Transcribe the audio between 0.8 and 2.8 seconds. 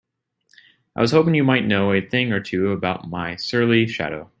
I was hoping you might know a thing or two